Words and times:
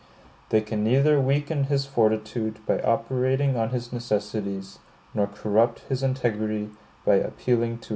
They 0.49 0.61
can 0.61 0.83
neither 0.83 1.21
weaken 1.21 1.65
his 1.65 1.85
fortitude 1.85 2.57
by 2.65 2.79
operating 2.81 3.55
on 3.55 3.69
his 3.69 3.93
necessities, 3.93 4.79
nor 5.13 5.27
corrupt 5.27 5.81
his 5.89 6.01
integrity 6.01 6.71
by 7.05 7.17
appealing 7.17 7.73
to 7.77 7.77
his 7.77 7.77
avarice. 7.77 7.89